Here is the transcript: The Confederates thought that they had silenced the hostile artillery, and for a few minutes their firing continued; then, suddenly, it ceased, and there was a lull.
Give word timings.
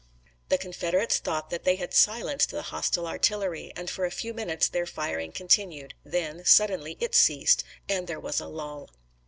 The 0.49 0.57
Confederates 0.57 1.19
thought 1.19 1.51
that 1.51 1.63
they 1.63 1.75
had 1.75 1.93
silenced 1.93 2.49
the 2.49 2.63
hostile 2.63 3.05
artillery, 3.05 3.71
and 3.75 3.87
for 3.87 4.03
a 4.03 4.09
few 4.09 4.33
minutes 4.33 4.67
their 4.67 4.87
firing 4.87 5.31
continued; 5.31 5.93
then, 6.03 6.43
suddenly, 6.43 6.97
it 6.99 7.13
ceased, 7.13 7.63
and 7.87 8.07
there 8.07 8.19
was 8.19 8.39
a 8.39 8.47
lull. 8.47 8.89